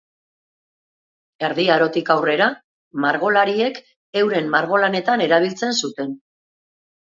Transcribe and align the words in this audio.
Erdi 1.47 1.65
Arotik 1.73 2.09
aurrera, 2.15 2.49
margolariek 3.05 3.79
euren 4.25 4.53
margolanetan 4.59 5.27
erabiltzen 5.31 5.81
zuten. 5.85 6.21